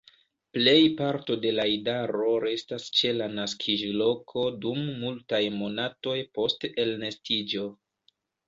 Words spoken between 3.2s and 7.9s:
naskiĝloko dum multaj monatoj post elnestiĝo.